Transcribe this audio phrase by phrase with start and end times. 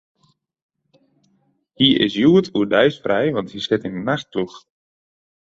[1.79, 4.57] Hy is hjoed oerdeis frij, want hy sit yn 'e nachtploech.